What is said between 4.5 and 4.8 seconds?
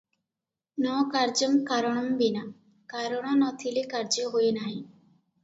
ନାହିଁ।